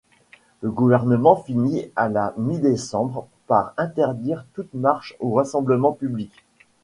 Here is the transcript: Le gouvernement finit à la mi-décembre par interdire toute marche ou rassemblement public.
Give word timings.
Le 0.61 0.71
gouvernement 0.71 1.35
finit 1.35 1.91
à 1.95 2.09
la 2.09 2.33
mi-décembre 2.35 3.27
par 3.45 3.75
interdire 3.77 4.47
toute 4.55 4.73
marche 4.73 5.13
ou 5.19 5.35
rassemblement 5.35 5.91
public. 5.91 6.31